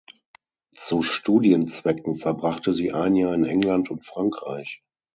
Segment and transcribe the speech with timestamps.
[0.73, 4.81] Zu Studienzwecken verbrachte sie ein Jahr in England und Frankreich.